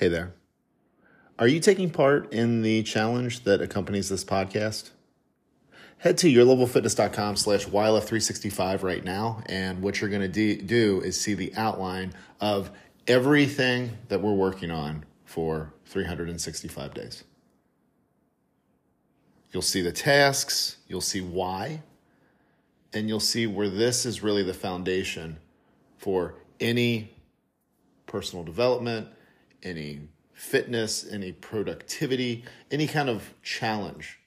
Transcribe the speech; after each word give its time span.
Hey 0.00 0.08
there. 0.08 0.32
Are 1.38 1.46
you 1.46 1.60
taking 1.60 1.90
part 1.90 2.32
in 2.32 2.62
the 2.62 2.82
challenge 2.84 3.44
that 3.44 3.60
accompanies 3.60 4.08
this 4.08 4.24
podcast? 4.24 4.92
Head 5.98 6.16
to 6.16 6.26
yourlevelfitness.com 6.26 7.36
slash 7.36 7.66
YLF365 7.66 8.82
right 8.82 9.04
now, 9.04 9.42
and 9.44 9.82
what 9.82 10.00
you're 10.00 10.08
going 10.08 10.32
to 10.32 10.56
do 10.56 11.02
is 11.02 11.20
see 11.20 11.34
the 11.34 11.52
outline 11.54 12.14
of 12.40 12.70
everything 13.06 13.98
that 14.08 14.22
we're 14.22 14.32
working 14.32 14.70
on 14.70 15.04
for 15.26 15.74
365 15.84 16.94
days. 16.94 17.24
You'll 19.52 19.60
see 19.60 19.82
the 19.82 19.92
tasks, 19.92 20.78
you'll 20.88 21.02
see 21.02 21.20
why, 21.20 21.82
and 22.94 23.06
you'll 23.06 23.20
see 23.20 23.46
where 23.46 23.68
this 23.68 24.06
is 24.06 24.22
really 24.22 24.44
the 24.44 24.54
foundation 24.54 25.36
for 25.98 26.36
any 26.58 27.12
personal 28.06 28.42
development, 28.44 29.06
any 29.62 30.00
fitness, 30.32 31.06
any 31.10 31.32
productivity, 31.32 32.44
any 32.70 32.86
kind 32.86 33.08
of 33.08 33.34
challenge 33.42 34.18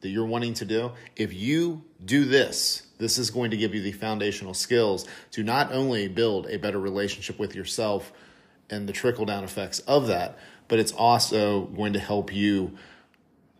that 0.00 0.08
you're 0.08 0.26
wanting 0.26 0.54
to 0.54 0.64
do. 0.64 0.92
If 1.16 1.34
you 1.34 1.84
do 2.04 2.24
this, 2.24 2.84
this 2.98 3.18
is 3.18 3.30
going 3.30 3.50
to 3.50 3.56
give 3.56 3.74
you 3.74 3.82
the 3.82 3.92
foundational 3.92 4.54
skills 4.54 5.06
to 5.32 5.42
not 5.42 5.72
only 5.72 6.08
build 6.08 6.46
a 6.46 6.56
better 6.56 6.78
relationship 6.78 7.38
with 7.38 7.54
yourself 7.54 8.12
and 8.70 8.88
the 8.88 8.92
trickle 8.92 9.24
down 9.24 9.44
effects 9.44 9.80
of 9.80 10.06
that, 10.06 10.38
but 10.68 10.78
it's 10.78 10.92
also 10.92 11.62
going 11.66 11.92
to 11.94 11.98
help 11.98 12.32
you 12.32 12.76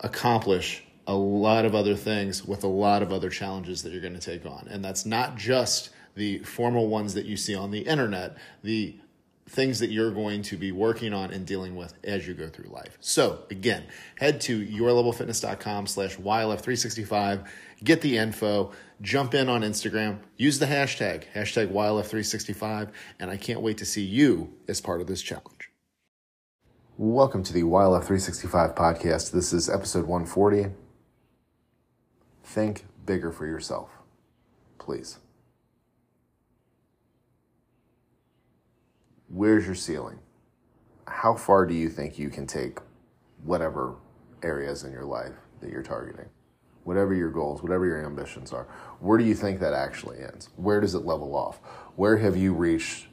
accomplish 0.00 0.84
a 1.06 1.14
lot 1.14 1.64
of 1.64 1.74
other 1.74 1.94
things 1.94 2.44
with 2.44 2.64
a 2.64 2.68
lot 2.68 3.02
of 3.02 3.12
other 3.12 3.28
challenges 3.28 3.82
that 3.82 3.92
you're 3.92 4.00
going 4.00 4.18
to 4.18 4.20
take 4.20 4.46
on. 4.46 4.66
And 4.70 4.84
that's 4.84 5.04
not 5.04 5.36
just 5.36 5.90
the 6.14 6.38
formal 6.40 6.88
ones 6.88 7.14
that 7.14 7.26
you 7.26 7.36
see 7.36 7.54
on 7.54 7.70
the 7.70 7.80
internet, 7.80 8.36
the 8.62 8.96
things 9.48 9.78
that 9.78 9.90
you're 9.90 10.10
going 10.10 10.42
to 10.42 10.56
be 10.56 10.72
working 10.72 11.12
on 11.12 11.30
and 11.30 11.46
dealing 11.46 11.76
with 11.76 11.94
as 12.04 12.26
you 12.26 12.34
go 12.34 12.48
through 12.48 12.70
life. 12.70 12.96
So 13.00 13.40
again, 13.50 13.84
head 14.16 14.40
to 14.42 14.64
yourlevelfitness.com 14.66 15.86
slash 15.86 16.16
YLF365, 16.16 17.46
get 17.82 18.00
the 18.00 18.16
info, 18.16 18.72
jump 19.02 19.34
in 19.34 19.48
on 19.48 19.62
Instagram, 19.62 20.18
use 20.36 20.58
the 20.58 20.66
hashtag, 20.66 21.24
hashtag 21.34 21.72
YLF365, 21.72 22.90
and 23.20 23.30
I 23.30 23.36
can't 23.36 23.60
wait 23.60 23.78
to 23.78 23.84
see 23.84 24.02
you 24.04 24.52
as 24.66 24.80
part 24.80 25.00
of 25.00 25.06
this 25.06 25.20
challenge. 25.20 25.70
Welcome 26.96 27.42
to 27.42 27.52
the 27.52 27.62
YLF365 27.62 28.76
podcast. 28.76 29.32
This 29.32 29.52
is 29.52 29.68
episode 29.68 30.06
140. 30.06 30.66
Think 32.44 32.84
bigger 33.04 33.32
for 33.32 33.46
yourself, 33.46 33.90
please. 34.78 35.18
Where's 39.28 39.66
your 39.66 39.74
ceiling? 39.74 40.18
How 41.06 41.34
far 41.34 41.66
do 41.66 41.74
you 41.74 41.88
think 41.88 42.18
you 42.18 42.30
can 42.30 42.46
take 42.46 42.78
whatever 43.42 43.96
areas 44.42 44.84
in 44.84 44.92
your 44.92 45.04
life 45.04 45.34
that 45.60 45.70
you're 45.70 45.82
targeting? 45.82 46.28
Whatever 46.84 47.14
your 47.14 47.30
goals, 47.30 47.62
whatever 47.62 47.86
your 47.86 48.04
ambitions 48.04 48.52
are, 48.52 48.66
where 49.00 49.16
do 49.16 49.24
you 49.24 49.34
think 49.34 49.60
that 49.60 49.72
actually 49.72 50.18
ends? 50.22 50.50
Where 50.56 50.80
does 50.80 50.94
it 50.94 51.04
level 51.04 51.34
off? 51.34 51.58
Where 51.96 52.18
have 52.18 52.36
you 52.36 52.52
reached 52.52 53.06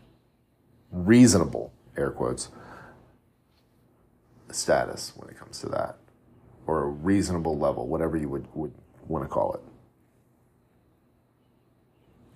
reasonable, 0.91 1.71
air 1.95 2.11
quotes, 2.11 2.49
status 4.51 5.13
when 5.15 5.29
it 5.29 5.39
comes 5.39 5.59
to 5.61 5.69
that? 5.69 5.97
Or 6.67 6.83
a 6.83 6.87
reasonable 6.87 7.57
level, 7.57 7.87
whatever 7.87 8.17
you 8.17 8.27
would, 8.29 8.47
would 8.53 8.73
want 9.07 9.23
to 9.23 9.29
call 9.29 9.53
it. 9.53 9.61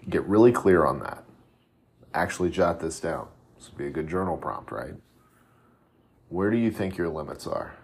Get 0.10 0.26
really 0.26 0.52
clear 0.52 0.86
on 0.86 1.00
that. 1.00 1.24
Actually, 2.14 2.50
jot 2.50 2.80
this 2.80 3.00
down. 3.00 3.28
This 3.58 3.70
would 3.70 3.78
be 3.78 3.88
a 3.88 3.92
good 3.92 4.08
journal 4.08 4.38
prompt, 4.38 4.72
right? 4.72 4.94
Where 6.30 6.50
do 6.52 6.58
you 6.58 6.72
think 6.72 6.98
your 6.98 7.10
limits 7.10 7.48
are? 7.48 7.76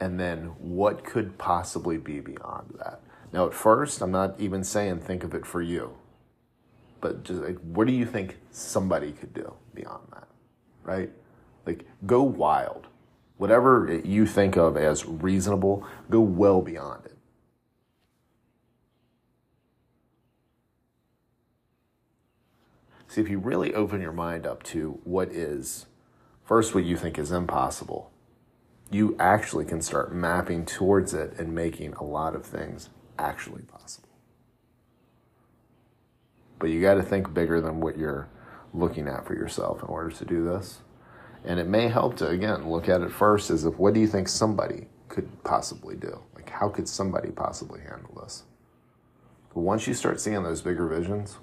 And 0.00 0.18
then 0.18 0.46
what 0.58 1.04
could 1.04 1.38
possibly 1.38 1.96
be 1.96 2.20
beyond 2.20 2.74
that? 2.78 3.00
Now, 3.32 3.46
at 3.46 3.54
first, 3.54 4.00
I'm 4.00 4.10
not 4.10 4.38
even 4.38 4.62
saying 4.64 5.00
think 5.00 5.24
of 5.24 5.34
it 5.34 5.46
for 5.46 5.62
you, 5.62 5.96
but 7.00 7.24
just 7.24 7.42
like, 7.42 7.58
what 7.58 7.86
do 7.86 7.92
you 7.92 8.06
think 8.06 8.38
somebody 8.50 9.12
could 9.12 9.34
do 9.34 9.54
beyond 9.74 10.02
that, 10.12 10.28
right? 10.82 11.10
Like, 11.66 11.86
go 12.06 12.22
wild. 12.22 12.86
Whatever 13.36 14.00
you 14.04 14.26
think 14.26 14.56
of 14.56 14.76
as 14.76 15.04
reasonable, 15.04 15.86
go 16.10 16.20
well 16.20 16.62
beyond 16.62 17.04
it. 17.06 17.13
See, 23.14 23.20
if 23.20 23.28
you 23.28 23.38
really 23.38 23.72
open 23.74 24.00
your 24.00 24.10
mind 24.10 24.44
up 24.44 24.64
to 24.64 24.98
what 25.04 25.28
is, 25.28 25.86
first, 26.44 26.74
what 26.74 26.82
you 26.82 26.96
think 26.96 27.16
is 27.16 27.30
impossible, 27.30 28.10
you 28.90 29.14
actually 29.20 29.64
can 29.64 29.82
start 29.82 30.12
mapping 30.12 30.66
towards 30.66 31.14
it 31.14 31.32
and 31.38 31.54
making 31.54 31.92
a 31.92 32.02
lot 32.02 32.34
of 32.34 32.44
things 32.44 32.88
actually 33.16 33.62
possible. 33.62 34.08
But 36.58 36.70
you 36.70 36.80
got 36.80 36.94
to 36.94 37.04
think 37.04 37.32
bigger 37.32 37.60
than 37.60 37.78
what 37.78 37.96
you're 37.96 38.28
looking 38.72 39.06
at 39.06 39.24
for 39.24 39.34
yourself 39.34 39.80
in 39.80 39.88
order 39.88 40.10
to 40.10 40.24
do 40.24 40.44
this. 40.44 40.80
And 41.44 41.60
it 41.60 41.68
may 41.68 41.86
help 41.86 42.16
to, 42.16 42.26
again, 42.26 42.68
look 42.68 42.88
at 42.88 43.00
it 43.00 43.12
first 43.12 43.48
as 43.48 43.64
if 43.64 43.78
what 43.78 43.94
do 43.94 44.00
you 44.00 44.08
think 44.08 44.26
somebody 44.26 44.88
could 45.06 45.44
possibly 45.44 45.94
do? 45.94 46.20
Like, 46.34 46.50
how 46.50 46.68
could 46.68 46.88
somebody 46.88 47.30
possibly 47.30 47.78
handle 47.78 48.20
this? 48.24 48.42
But 49.54 49.60
once 49.60 49.86
you 49.86 49.94
start 49.94 50.20
seeing 50.20 50.42
those 50.42 50.62
bigger 50.62 50.88
visions, 50.88 51.38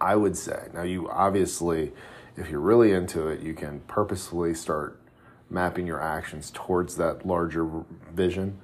I 0.00 0.16
would 0.16 0.36
say, 0.36 0.68
now 0.74 0.82
you 0.82 1.08
obviously, 1.08 1.92
if 2.36 2.50
you're 2.50 2.60
really 2.60 2.92
into 2.92 3.28
it, 3.28 3.40
you 3.40 3.54
can 3.54 3.80
purposefully 3.80 4.54
start 4.54 5.00
mapping 5.48 5.86
your 5.86 6.02
actions 6.02 6.50
towards 6.52 6.96
that 6.96 7.26
larger 7.26 7.66
vision. 8.12 8.58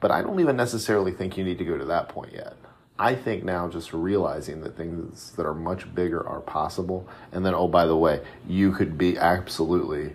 But 0.00 0.10
I 0.10 0.22
don't 0.22 0.38
even 0.40 0.56
necessarily 0.56 1.12
think 1.12 1.36
you 1.36 1.44
need 1.44 1.58
to 1.58 1.64
go 1.64 1.76
to 1.76 1.84
that 1.86 2.08
point 2.08 2.32
yet. 2.32 2.56
I 2.98 3.14
think 3.14 3.44
now 3.44 3.68
just 3.68 3.92
realizing 3.92 4.60
that 4.62 4.76
things 4.76 5.32
that 5.32 5.46
are 5.46 5.54
much 5.54 5.92
bigger 5.94 6.26
are 6.26 6.40
possible. 6.40 7.08
And 7.32 7.46
then, 7.46 7.54
oh, 7.54 7.68
by 7.68 7.86
the 7.86 7.96
way, 7.96 8.22
you 8.46 8.72
could 8.72 8.98
be 8.98 9.16
absolutely 9.16 10.14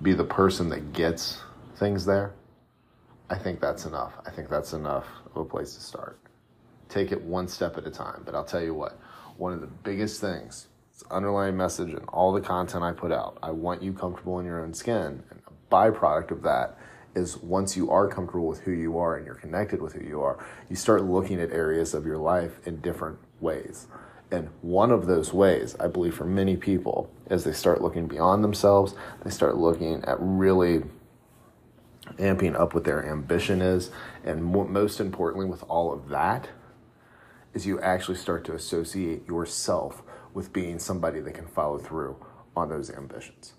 be 0.00 0.12
the 0.12 0.24
person 0.24 0.68
that 0.70 0.92
gets 0.92 1.42
things 1.76 2.06
there. 2.06 2.32
I 3.28 3.36
think 3.36 3.60
that's 3.60 3.86
enough. 3.86 4.12
I 4.24 4.30
think 4.30 4.48
that's 4.48 4.72
enough 4.72 5.06
of 5.34 5.36
a 5.36 5.44
place 5.44 5.74
to 5.74 5.80
start. 5.80 6.18
Take 6.88 7.10
it 7.10 7.20
one 7.22 7.48
step 7.48 7.76
at 7.76 7.86
a 7.86 7.90
time. 7.90 8.22
But 8.24 8.36
I'll 8.36 8.44
tell 8.44 8.62
you 8.62 8.74
what, 8.74 8.98
one 9.38 9.52
of 9.52 9.60
the 9.60 9.66
biggest 9.66 10.20
things, 10.20 10.68
it's 10.92 11.04
underlying 11.10 11.56
message 11.56 11.90
in 11.90 11.98
all 12.08 12.32
the 12.32 12.40
content 12.40 12.82
I 12.82 12.92
put 12.92 13.12
out. 13.12 13.38
I 13.42 13.50
want 13.50 13.82
you 13.82 13.92
comfortable 13.92 14.38
in 14.38 14.46
your 14.46 14.62
own 14.62 14.72
skin. 14.72 15.22
And 15.30 15.42
a 15.46 15.74
byproduct 15.74 16.30
of 16.30 16.42
that 16.42 16.78
is 17.14 17.36
once 17.38 17.76
you 17.76 17.90
are 17.90 18.08
comfortable 18.08 18.46
with 18.46 18.60
who 18.60 18.72
you 18.72 18.98
are 18.98 19.16
and 19.16 19.26
you're 19.26 19.34
connected 19.34 19.80
with 19.82 19.94
who 19.94 20.04
you 20.06 20.22
are, 20.22 20.44
you 20.68 20.76
start 20.76 21.04
looking 21.04 21.40
at 21.40 21.50
areas 21.50 21.94
of 21.94 22.06
your 22.06 22.18
life 22.18 22.60
in 22.66 22.80
different 22.80 23.18
ways. 23.40 23.86
And 24.30 24.48
one 24.60 24.90
of 24.90 25.06
those 25.06 25.32
ways, 25.32 25.76
I 25.78 25.86
believe, 25.86 26.14
for 26.14 26.24
many 26.24 26.56
people, 26.56 27.10
is 27.30 27.44
they 27.44 27.52
start 27.52 27.80
looking 27.80 28.06
beyond 28.06 28.42
themselves. 28.42 28.94
They 29.24 29.30
start 29.30 29.56
looking 29.56 30.04
at 30.04 30.16
really 30.18 30.82
amping 32.18 32.58
up 32.58 32.74
what 32.74 32.84
their 32.84 33.06
ambition 33.06 33.62
is. 33.62 33.90
And 34.24 34.44
most 34.44 35.00
importantly, 35.00 35.46
with 35.46 35.62
all 35.68 35.92
of 35.92 36.08
that, 36.08 36.48
is 37.56 37.66
you 37.66 37.80
actually 37.80 38.18
start 38.18 38.44
to 38.44 38.54
associate 38.54 39.26
yourself 39.26 40.02
with 40.34 40.52
being 40.52 40.78
somebody 40.78 41.20
that 41.20 41.32
can 41.32 41.46
follow 41.46 41.78
through 41.78 42.16
on 42.54 42.68
those 42.68 42.90
ambitions. 42.90 43.54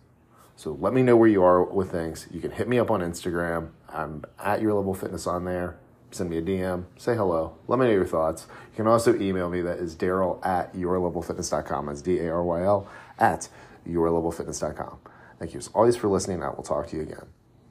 So 0.56 0.78
let 0.80 0.94
me 0.94 1.02
know 1.02 1.18
where 1.18 1.28
you 1.28 1.44
are 1.44 1.64
with 1.64 1.92
things. 1.92 2.28
You 2.32 2.40
can 2.40 2.52
hit 2.52 2.68
me 2.68 2.78
up 2.80 2.92
on 2.92 3.02
Instagram. 3.02 3.72
I'm 3.90 4.24
at 4.40 4.62
your 4.62 4.74
level 4.74 4.94
fitness 4.94 5.26
on 5.26 5.46
there. 5.46 5.78
Send 6.12 6.30
me 6.30 6.38
a 6.38 6.42
DM, 6.42 6.86
say 6.96 7.16
hello, 7.16 7.58
let 7.68 7.80
me 7.80 7.86
know 7.88 7.92
your 7.92 8.06
thoughts. 8.06 8.48
You 8.72 8.78
can 8.78 8.88
also 8.88 9.14
email 9.20 9.50
me. 9.50 9.62
That 9.62 9.80
is 9.80 9.94
Daryl 9.94 10.44
at 10.46 10.74
yourlevelfitness.com. 10.74 11.88
That's 11.88 12.02
D 12.02 12.20
A 12.20 12.32
R 12.32 12.44
Y 12.44 12.64
L 12.64 12.88
at 13.20 13.50
yourlevelfitness.com. 13.86 15.00
Thank 15.38 15.54
you 15.54 15.60
as 15.60 15.68
always 15.74 15.98
for 15.98 16.08
listening. 16.08 16.44
I 16.44 16.50
will 16.50 16.64
talk 16.64 16.88
to 16.88 16.96
you 16.96 17.02
again 17.02 17.26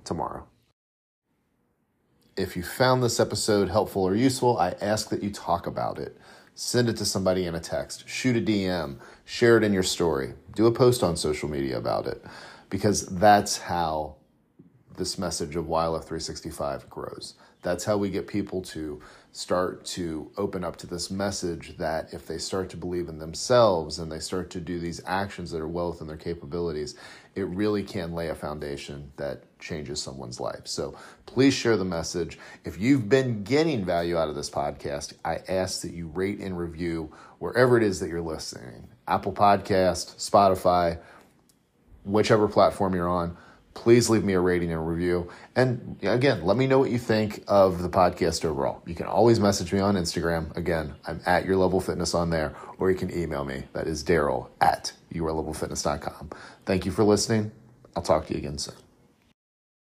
tomorrow. 0.04 0.46
If 2.36 2.54
you 2.54 2.62
found 2.62 3.02
this 3.02 3.18
episode 3.18 3.70
helpful 3.70 4.02
or 4.02 4.14
useful, 4.14 4.58
I 4.58 4.74
ask 4.82 5.08
that 5.08 5.22
you 5.22 5.30
talk 5.30 5.66
about 5.66 5.98
it. 5.98 6.18
Send 6.54 6.90
it 6.90 6.98
to 6.98 7.06
somebody 7.06 7.46
in 7.46 7.54
a 7.54 7.60
text, 7.60 8.06
shoot 8.06 8.36
a 8.36 8.40
DM, 8.40 8.98
share 9.24 9.56
it 9.56 9.64
in 9.64 9.72
your 9.72 9.82
story, 9.82 10.34
do 10.54 10.66
a 10.66 10.72
post 10.72 11.02
on 11.02 11.16
social 11.16 11.48
media 11.48 11.78
about 11.78 12.06
it 12.06 12.22
because 12.68 13.06
that's 13.06 13.56
how 13.56 14.16
this 14.96 15.18
message 15.18 15.56
of 15.56 15.66
YLF 15.66 16.04
365 16.04 16.88
grows. 16.90 17.34
That's 17.62 17.84
how 17.84 17.96
we 17.96 18.10
get 18.10 18.26
people 18.26 18.62
to 18.62 19.00
start 19.32 19.84
to 19.84 20.30
open 20.36 20.64
up 20.64 20.76
to 20.76 20.86
this 20.86 21.10
message 21.10 21.76
that 21.78 22.12
if 22.12 22.26
they 22.26 22.38
start 22.38 22.70
to 22.70 22.76
believe 22.76 23.08
in 23.08 23.18
themselves 23.18 23.98
and 23.98 24.10
they 24.10 24.18
start 24.18 24.50
to 24.50 24.60
do 24.60 24.78
these 24.78 25.00
actions 25.04 25.50
that 25.50 25.60
are 25.60 25.68
well 25.68 25.90
within 25.90 26.06
their 26.06 26.16
capabilities, 26.16 26.94
it 27.34 27.42
really 27.48 27.82
can 27.82 28.14
lay 28.14 28.28
a 28.28 28.34
foundation 28.34 29.10
that 29.16 29.42
changes 29.58 30.00
someone's 30.00 30.40
life. 30.40 30.62
So 30.64 30.96
please 31.26 31.54
share 31.54 31.76
the 31.76 31.84
message. 31.84 32.38
If 32.64 32.78
you've 32.80 33.08
been 33.08 33.42
getting 33.42 33.84
value 33.84 34.16
out 34.16 34.28
of 34.28 34.34
this 34.34 34.48
podcast, 34.48 35.14
I 35.24 35.40
ask 35.48 35.82
that 35.82 35.92
you 35.92 36.08
rate 36.08 36.38
and 36.38 36.56
review 36.56 37.12
wherever 37.38 37.76
it 37.76 37.82
is 37.82 38.00
that 38.00 38.08
you're 38.08 38.20
listening 38.20 38.88
Apple 39.08 39.32
Podcast, 39.32 40.16
Spotify, 40.16 40.98
whichever 42.04 42.48
platform 42.48 42.94
you're 42.94 43.08
on 43.08 43.36
please 43.76 44.10
leave 44.10 44.24
me 44.24 44.32
a 44.32 44.40
rating 44.40 44.72
and 44.72 44.88
review. 44.88 45.30
And 45.54 45.98
again, 46.02 46.44
let 46.44 46.56
me 46.56 46.66
know 46.66 46.78
what 46.78 46.90
you 46.90 46.98
think 46.98 47.44
of 47.46 47.82
the 47.82 47.88
podcast 47.88 48.44
overall. 48.44 48.82
You 48.86 48.94
can 48.94 49.06
always 49.06 49.38
message 49.38 49.72
me 49.72 49.78
on 49.78 49.94
Instagram. 49.94 50.56
Again, 50.56 50.94
I'm 51.06 51.20
at 51.26 51.44
Your 51.44 51.56
Level 51.56 51.80
Fitness 51.80 52.14
on 52.14 52.30
there, 52.30 52.56
or 52.78 52.90
you 52.90 52.96
can 52.96 53.16
email 53.16 53.44
me. 53.44 53.64
That 53.74 53.86
is 53.86 54.02
Daryl 54.02 54.48
at 54.60 54.92
yourlevelfitness.com. 55.12 56.30
Thank 56.64 56.86
you 56.86 56.90
for 56.90 57.04
listening. 57.04 57.52
I'll 57.94 58.02
talk 58.02 58.26
to 58.26 58.32
you 58.32 58.38
again 58.38 58.58
soon. 58.58 58.85